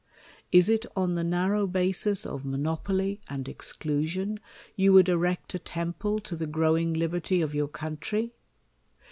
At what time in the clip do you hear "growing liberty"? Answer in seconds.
6.47-7.39